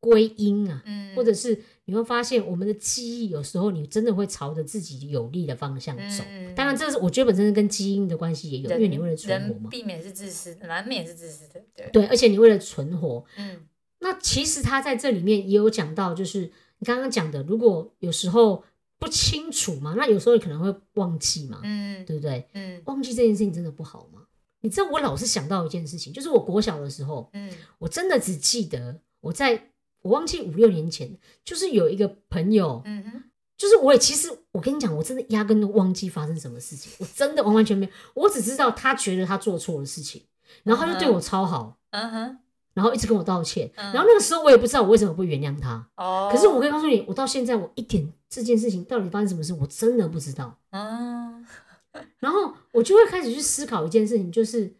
[0.00, 6.24] 归因啊，嗯，或者是你会发现我们的记忆有时候你真的会朝着自己有利的方向走。
[6.28, 13.24] 嗯当然，这是我觉得本身跟基因的关系也有，因为你为了存活嘛，避免是自私的，难免是自私的，对，对，而且你为了存活。
[13.36, 13.66] 嗯
[14.02, 18.64] 那其实他在这里面也有讲到，就是你刚刚讲的，如果有时候
[18.98, 22.48] 不清楚嘛，那有时候你可能会忘记嘛，嗯对不对？
[22.54, 24.22] 嗯忘记这件事情真的不好吗？
[24.62, 29.69] 你知道，我老是想到一件事情，就是我国小的时候，嗯我真的只记得我在
[30.02, 33.22] 我忘记五六年前，就是有一个朋友，嗯哼，
[33.56, 40.22] 就是我也其实我跟你讲，我真的压根都忘记发生什么事情，我真的完完全没有，我只知道他觉得他做错了事情，
[40.64, 42.38] 然后他就对我超好，嗯哼，
[42.74, 43.92] 然后一直跟我道歉，嗯。
[43.92, 50.58] 然后那个时候我也不知道我为什么不原谅他，哦，可是我可以告诉你，我到现在我一点这件事情到底发生什么事，我真的不知道。
[50.70, 51.46] 嗯。
[52.20, 54.72] 然后我就会开始去思考一件事情，就是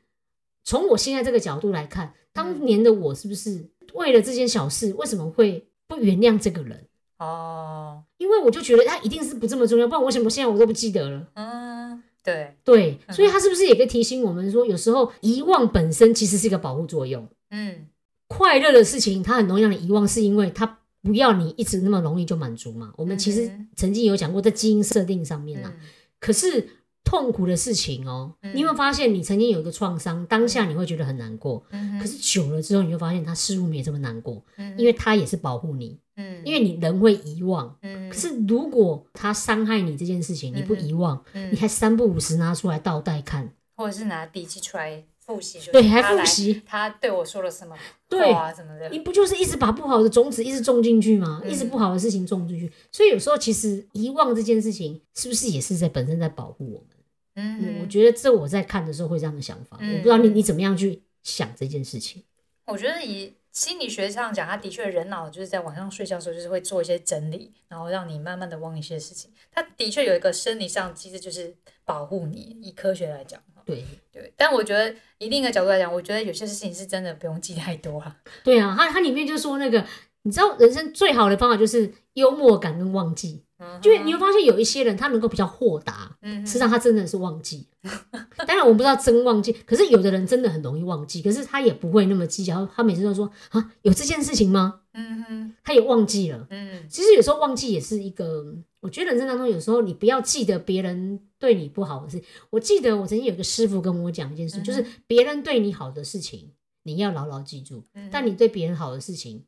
[0.62, 6.86] 从我现在这个角度来看，当年的我是不是为了这件小事，为什么会不原谅这个人？
[7.18, 11.26] 哦，因为我就觉得他一定是不这么重要，不然为什么现在我都不记得了？
[11.34, 17.28] 嗯，对，对，嗯所以他是不是也可以提醒我们说，有时候遗忘本身其实是一个保护作用。
[17.50, 17.86] 嗯
[18.26, 22.92] 快乐的事情，它很容易让你遗忘，是因为它不要你一直那么容易就满足嘛。
[22.96, 25.88] 我们其实嗯曾经有讲过，在基因设定上面啊，嗯
[26.20, 26.66] 可是
[27.04, 28.54] 痛苦的事情哦，嗯。
[28.54, 37.76] 你有没有发现，你曾经有一个创伤，当下你会觉得很难过，嗯可是久了之后，你就发现它似乎没这么难过，嗯因为它也是保护你，嗯，因为你人会遗忘。
[37.82, 41.50] 嗯，可是如果他伤害你这件事情，你不遗忘，嗯。
[41.52, 47.76] 你还三不五时拿出来倒带看，或者是拿笔记出来复习，说对，还复习，他对我说了什么
[48.08, 48.88] 对啊什么的。
[48.88, 51.40] 你不就是一直把不好的种子一直种进去吗？
[51.44, 56.88] 嗯一直不好的事情种进去，所以有时候其实遗忘这件事情，是不是也是在本身在保护我们？
[57.36, 62.24] 嗯，我觉得这我在看的时候会这样的想法，嗯我不知道你你怎么样去想这件事情。
[62.66, 69.28] 我觉得以心理学上讲，他的确人脑就是在晚上睡觉的时候，就是会做一些整理，然后让你慢慢的忘一些事情。
[69.50, 71.52] 他的确有一个生理上机制，就是
[71.84, 72.56] 保护你。
[72.62, 74.32] 以科学来讲，对对。
[74.36, 78.16] 但我觉得以另一个角度来讲，我觉得有些事情是真的不用记太多啊。
[78.44, 79.84] 对啊，它它里面就说那个，
[80.22, 87.66] 你知道人生最好的方法就是幽默感跟忘记，嗯就是你会发现有一些人他能够比较豁达，嗯实际上他真的是忘记。
[88.46, 94.80] 当然我们不知道真忘记，可是有的人真的很容易忘记，可是他也不会那么计较，他每次都说啊有这件事情吗？
[94.92, 96.46] 嗯哼他也忘记了。
[96.50, 102.20] 嗯其实有时候忘记也是一个，我觉得人生当中有时候你不要记得别人对你不好的事。
[102.50, 106.50] 我记得我曾经有一个师傅跟我讲一件事，嗯就是别人对你好的事情，
[106.82, 109.44] 你要牢牢记住，嗯但你对别人好的事情，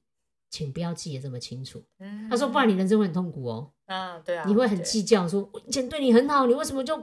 [0.52, 1.82] 请不要记得这么清楚。
[1.98, 6.96] 嗯他说，不然你人生会很痛苦哦，啊，对啊，你会很对计较，说我以前对你很好，你为什么就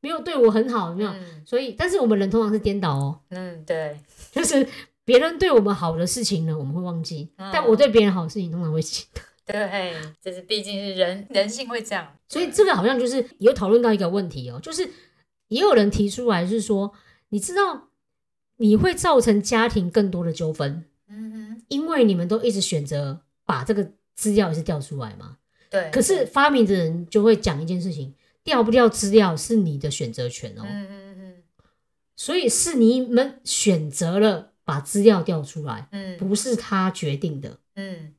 [0.00, 0.90] 没有对我很好？
[0.90, 1.10] 有没有？
[1.10, 3.98] 嗯所以，但是我们人通常是颠倒哦，嗯，对，
[4.30, 4.68] 就是
[5.04, 9.20] 别人对我们好的事情呢，我们会忘记，嗯但我对别人好的事情通常会记得。
[9.46, 14.88] 对，这是毕竟是人人性会这样，所以这个好像就是也有讨论到一个问题哦，就是
[15.48, 16.92] 也有人提出来是说，
[17.28, 17.88] 你知道
[18.56, 25.38] 你会造成家庭更多的纠纷，嗯哼，因为你们都一直选择把这个资料也是调出来嘛。
[25.70, 25.90] 对。
[25.90, 31.34] 可是发明的人就会讲一件事情，调不调资料是你的选择权哦，嗯嗯嗯
[32.16, 37.58] 所以是你们选择了把资料调出来，嗯不是他决定的。
[37.76, 38.14] 嗯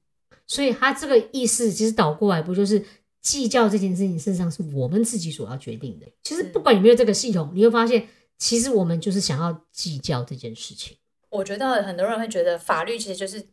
[0.48, 2.84] 所以他这个意思其实倒过来，不就是
[3.22, 6.06] 计较这件事情，事实上是我们自己所要决定的。
[6.24, 10.96] 其实不管有没有这个系统，你会发现，其实我们就是想要计较这件事情。
[11.36, 13.48] 我觉得很多人会觉得法律其实就是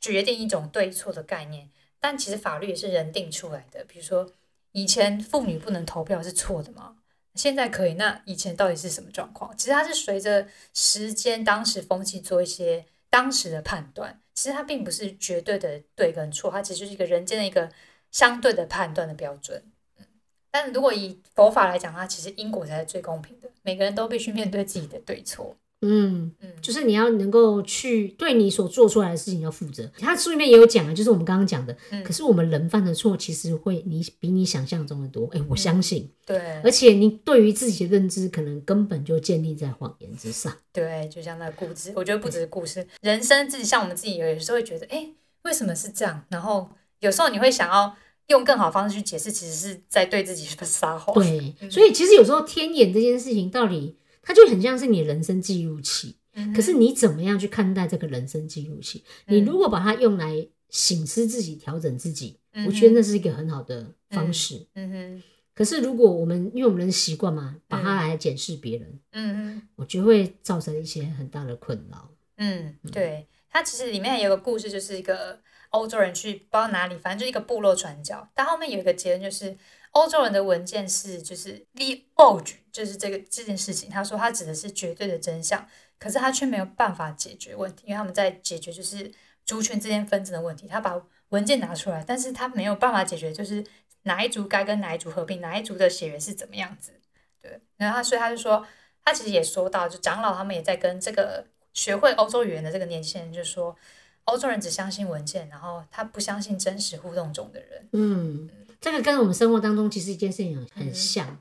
[0.00, 1.68] 决定一种对错的概念，
[2.00, 3.84] 但其实法律也是人定出来的。
[3.84, 4.30] 比如说，
[4.72, 6.96] 以前妇女不能投票是错的吗？
[7.34, 9.56] 现在可以，那以前到底是什么状况？
[9.56, 14.20] 其实它是随着时间、当时风气做一些当时的判断。
[14.34, 17.70] 其实它并不是绝对的对跟错，它其实就是一个人间的一个
[18.10, 19.62] 相对的判断的标准。
[19.98, 20.04] 嗯，
[20.50, 25.56] 但如果以佛法来讲，它其实因果才是最公平的，每个人都必须面对自己的对错。
[25.86, 29.90] 嗯，嗯，就是你要能够去对你所做出来的事情要负责。
[29.98, 31.76] 他书里面也有讲啊，就是我们刚刚讲的。
[31.90, 35.28] 嗯可是我们人犯的错，其实会你比你想象中的多。
[35.32, 40.52] 哎、我相信，对，而且你对于自己的认知，可能根本就建立在谎言之上。
[40.72, 45.08] 对，就像那个故事，我觉得不只是故事，人生自己像我们自己有时候会觉得，哎，
[45.42, 46.24] 为什么是这样？
[46.28, 46.68] 然后
[47.00, 47.94] 有时候你会想要
[48.28, 51.14] 用更好方式去解释，其实是在对自己撒谎。
[51.14, 56.16] 对，嗯所以其实有时候天眼这件事情，到底它就很像是你人生记录器。
[56.36, 59.04] 嗯，可是你怎么样去看待这个人生记录器？
[59.28, 64.66] 你如果把它用来醒思自己、调整自己，嗯我觉得那是一个很好的方式。
[64.74, 65.22] 嗯哼，
[65.54, 72.10] 可是如果我们因为我们人习惯嘛，把它来检视别人，嗯哼，我觉得会造成一些很大的困扰。
[72.38, 75.38] 嗯，对，它其实里面有个故事，就是一个
[75.70, 79.56] 欧洲人去不知道哪里，反正就一个部落传教，但后面有一个结论就是。
[79.94, 85.66] 欧洲人的文件是就是 the o 就是这个这件事情，他说他指的是绝对的真相，
[85.98, 89.10] 可是他却没有办法解决问题，因为他们在解决就是
[89.44, 90.66] 族群之间纷争的问题。
[90.66, 93.64] 他把文件拿出来，但是他没有办法解决，就是
[94.02, 96.92] 哪一族该跟哪一族合并，哪一族的血缘是怎么样子。
[97.40, 98.66] 对，然后他所以他就说，
[99.04, 103.76] 他其实也说到，就长老他们也在跟这个学会欧洲语言的这个年轻人就说，
[104.24, 107.88] 欧洲人只相信文件，然后他不相信真实互动中的人。
[107.92, 108.50] 嗯，
[108.84, 111.38] 这个跟我们生活当中其实一件事情很很像，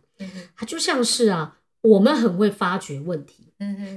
[0.56, 3.52] 它就像是啊，我们很会发掘问题，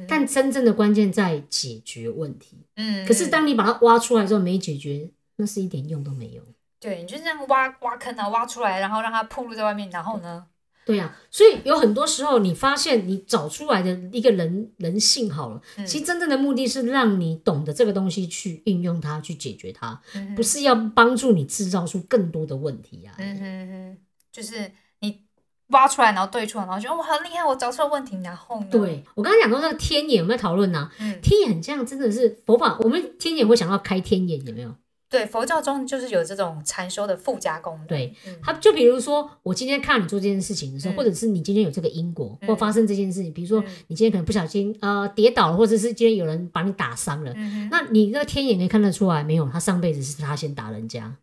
[0.09, 2.67] 但真正的关键在解决问题。
[2.75, 6.43] 嗯，可是当你把它挖出来之后没解决，那是一点用都没有。
[6.81, 10.45] 对，你就这样挖挖坑啊，挖出来，然后让它暴露在外面，然后呢？
[10.87, 23.15] 对呀、所以有很多时候，你发现你找出来的一个人人性好了，嗯其实真正的目的是让你懂得这个东西去运用它，去解决它，嗯不是要帮助你制造出更多的问题啊。
[23.19, 23.99] 嗯哼哼，
[24.31, 24.71] 就是
[25.01, 25.23] 你
[25.71, 30.89] 挖出来，然后对出来，然后觉得哇很厉害，我找出了问题，然后呢？，对我刚刚讲到那个天眼，有没有讨论呢？
[31.01, 34.73] 嗯，天眼这样真的是佛法，我们天眼会想到开天眼，有没有？
[35.09, 37.87] 对，佛教中就是有这种禅修的附加功能。
[37.87, 40.97] 对嗯，他就比如说，我今天看你做这件事情的时候，嗯。
[40.97, 42.49] 或者是你今天有这个因果，嗯。
[42.49, 43.67] 或发生这件事情，比如说嗯。
[43.87, 49.49] 你今天可能不小心呃跌倒了，或者是今天有人把你打伤了，嗯，那你那个天眼可以看得出来没有？
[49.49, 51.15] 他上辈子是他先打人家，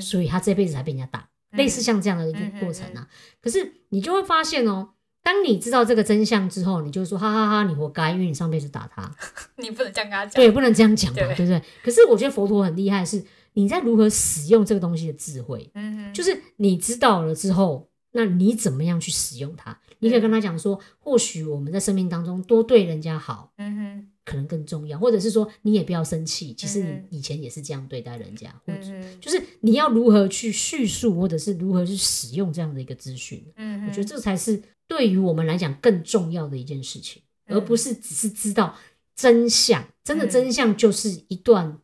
[0.00, 1.56] 所以他这辈子才被人家打，嗯。
[1.58, 3.08] 类似像这样的一个过程啊。
[3.40, 4.90] 可是你就会发现哦，
[5.22, 9.10] 当你知道这个真相之后，你就说哈哈哈，你活该，因为你上辈子打他。
[9.56, 10.32] 你不能这样跟他讲。
[10.34, 11.62] 对，不能这样讲嘛，对对不对？
[11.84, 19.78] 可是我觉得佛陀很厉害，是你在如何使用这个东西的智慧，嗯哼，就是你知道了之后，那你怎么样去使用它？
[20.02, 28.80] 你可以跟他讲说，或许我们在生命当中多对人家好，嗯哼，可能更重要，或者是说你也不要生气，其实嗯你以前也是这样对待人家，或者
[29.20, 33.44] 就是你要如何去叙述，或者是如何去使用这样的一个资讯。
[33.56, 38.76] 嗯哼，我觉得这才是对于我们来讲更重要的一件事情，嗯而不是只是知道
[39.14, 39.86] 真相。
[40.02, 41.78] 真的嗯真相就是一段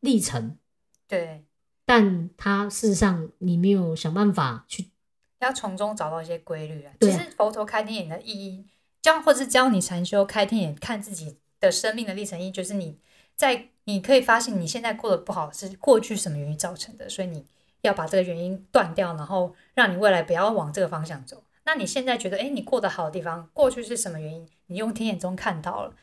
[0.00, 0.58] 历程，
[1.06, 1.44] 对，
[1.86, 4.90] 但它事实上你没有想办法去，
[5.38, 6.92] 要从中找到一些规律啊。
[7.00, 8.66] 其实佛陀开天眼的意义，
[9.00, 12.98] 教或是教你禅修开天眼，看自己的生命的历程意义，就是你
[13.36, 17.46] 在你可以发现你现在过得不好是过去什么原因造成的，所以你
[17.82, 21.44] 要把这个原因断掉，然后让你未来不要往这个方向走。
[21.64, 24.46] 那你现在觉得，哎，你过得好的地方，过去是什么原因？
[24.66, 25.94] 你用天眼中看到了，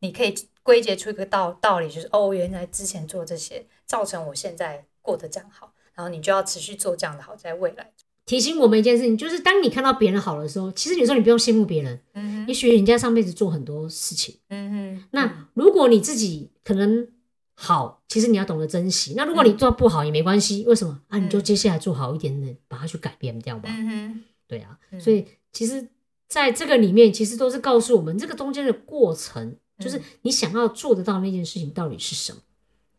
[0.00, 7.92] 你可以归结出一个道道理，就是哦，原来之前做这些造成我现在过得这样好，然后你就要持续做这样的好，在未来。
[8.26, 14.38] 提醒我们一件事情，就是当你看到别人好的时候，其实有时候你不用羡慕别人，嗯也许人家上辈子做很多事情。
[14.48, 17.08] 嗯哼，那如果你自己可能
[17.54, 19.14] 好，其实你要懂得珍惜。
[19.16, 21.18] 那如果你做不好也没关系，为什么啊？
[21.18, 23.70] 你就接下来做好一点点，把它去改变掉吧。
[23.72, 25.88] 嗯哼，对啊，嗯所以其实
[26.26, 32.40] 在这个里面，其实都是告诉我们这个中间的过程，就是你想要做得到那件事情到底是什么。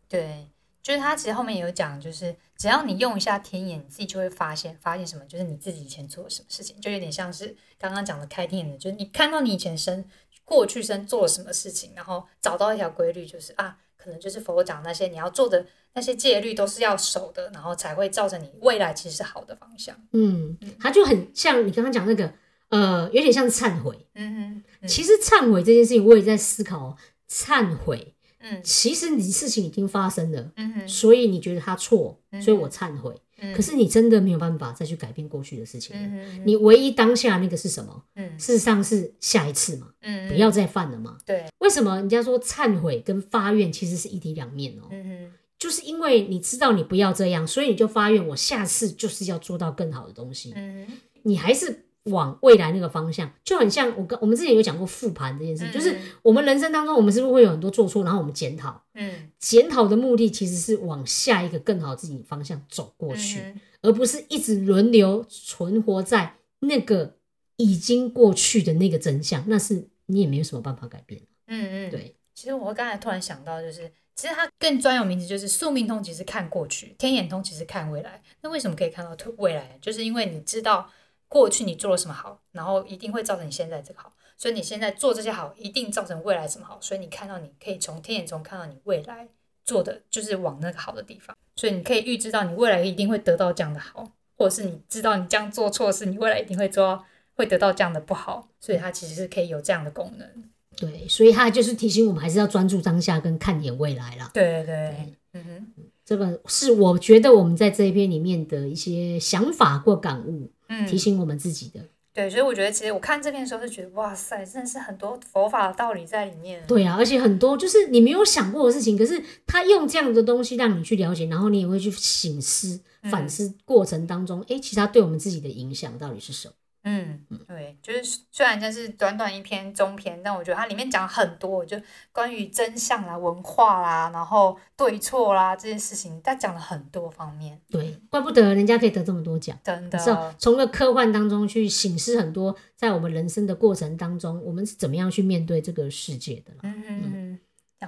[0.07, 0.47] 对，
[0.81, 10.03] 就是他其实后面有讲，就是只要你用一下天眼，你自己就会发现，发现什么，就是你自己以前做了什么事情，就有点像是刚刚讲的开天眼的，就是你看到你以前生
[10.43, 19.95] 过去生做了什么事情，然后找到一条规律，就是啊，可能就是佛陀讲那些你要做的那些戒律都是要守的，然后才会造成你未来其实是好的方向。
[20.13, 22.33] 嗯，它就很像你刚刚讲那个，
[22.69, 24.07] 呃，有点像是忏悔。
[24.15, 26.97] 嗯哼，嗯其实忏悔这件事情，我也在思考哦。
[27.29, 33.13] 忏悔，嗯其实你事情已经发生了，嗯哼，所以你觉得他错，嗯所以我忏悔。
[33.41, 36.01] 嗯可是你真的没有办法再去改变过去的事情了。
[36.03, 38.03] 嗯，你唯一当下那个是什么？
[38.15, 41.17] 嗯事实上是下一次嘛，嗯不要再犯了嘛。
[41.25, 44.87] 对，为什么人家说忏悔跟发愿其实是一体两面哦？
[44.91, 50.53] 嗯，就是因为你知道你不要这样，所以你就发愿，我下次就是要做到更好的东西。
[50.55, 50.87] 嗯，
[51.23, 67.15] 你还是往未来那个方向，就很像我跟我们之前有讲过复盘这件事，嗯就是我们人生当中，我们是不是会有很多做错，然后我们检讨，嗯检讨的目的其实是往下一个更好自己方向走过去，嗯而不是一直轮流存活在那个
[67.55, 71.21] 已经过去的那个真相，那是你也没有什么办法改变。
[71.47, 78.21] 嗯嗯，对，其实我刚才突然想到，就是其实它更专有名词就是宿命通，其实看过去；天眼通其实看未来。
[78.41, 79.77] 那为什么可以看到未来？
[79.81, 80.89] 就是因为你知道
[81.29, 86.77] 过去你做了什么好，然后一定会造成你现在这个好，所以你现在做这些好，一定造成未来什么好。
[86.81, 89.29] 所以你看到你可以从天眼中看到你未来
[89.63, 97.05] 做的就是往那个好的地方，所以你可以预知到你未来一定会得到这样的好，或者是你知道你这样做错事，你未来一定会做到
[97.35, 100.27] 会得到这样的不好，所以它其实是可以有这样的功能。
[100.75, 104.31] 对，所以它就是提醒我们，还是要专注当下跟看眼未来啦。
[104.33, 105.67] 对对对，嗯哼。
[106.05, 111.81] 这个是我觉得我们在这一篇里面的一些想法或感悟，嗯提醒我们自己的。
[112.11, 116.61] 对，所以我觉得其实我看这篇的时候是觉得，哇塞，真的是很多佛法的道理在里面。
[116.67, 126.53] 对啊，而且很多就是你没有想过的事情，可是他用这样的东西让你去了解，然后你也会去醒思、嗯反思过程当中，哎、其实他对我们自己的影响到底是什么？
[126.83, 131.77] 嗯，对，就是虽然这是短短一篇中篇，但我觉得它里面讲很多，就
[132.11, 139.57] 关于真相啦、文化啦，然后对错啦这些事情，它讲了很多方面，对，怪不得人家可以得这么多奖。
[139.63, 139.99] 真的。
[139.99, 146.59] 是啊，从个科幻当中去醒思很多，在我们人生的过程当中，我们是怎么样去面对这个世界的啦。
[146.63, 147.28] 嗯嗯嗯。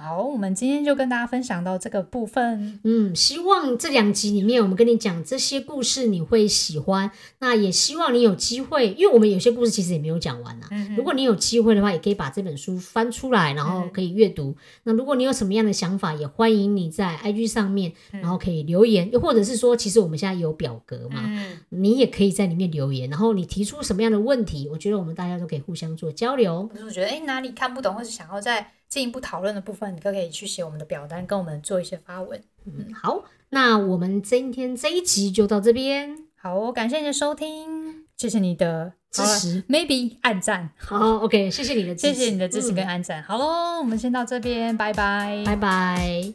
[0.00, 2.80] 好，我们今天就跟大家分享到这个部分。
[2.82, 10.68] 嗯，希望这两集里面我们跟你讲这些故事你会喜欢，那也希望你有机会，因为我们有些故事其实也没有讲完啊。
[10.70, 14.56] 嗯如果你有机会的话，也可以把这本书翻出来，然后可以阅读。
[14.84, 26.66] 那如果你有什么样的想法，也欢迎你在 IG 上面，然后可以留言，又或者是说，其实我们现在有表格嘛，嗯，你也可以在里面留言，然后你提出什么样的问题，我觉得我们大家都可以互相做交流。
[26.72, 32.38] 或者是觉得哎哪里看不懂，或是想要再进一步讨论的部分，你都可以去写我们的表单，跟我们做一些发文。
[32.66, 39.62] 嗯，好，那我们今天这一集就到这边，好哦，感谢你的收听，谢谢你的支持。
[39.62, 43.22] maybe 暗赞，好，OK，谢谢你的支持，谢谢你的支持跟嗯按赞。
[43.22, 45.42] 好喽，我们先到这边，拜拜。
[45.46, 46.34] 拜拜。